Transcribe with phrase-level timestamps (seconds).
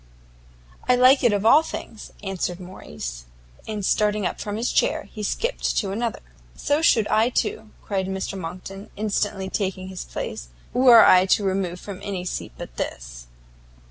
[0.89, 3.25] "I like it of all things!" answered Morrice,
[3.67, 6.21] and starting from his chair, he skipped to another.
[6.55, 11.79] "So should I too," cried Mr Monckton, instantly taking his place, "were I to remove
[11.79, 13.27] from any seat but this."